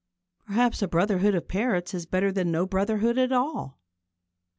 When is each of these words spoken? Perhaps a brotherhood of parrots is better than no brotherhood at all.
Perhaps 0.47 0.81
a 0.81 0.87
brotherhood 0.87 1.35
of 1.35 1.47
parrots 1.47 1.93
is 1.93 2.07
better 2.07 2.31
than 2.31 2.49
no 2.49 2.65
brotherhood 2.65 3.19
at 3.19 3.31
all. 3.31 3.77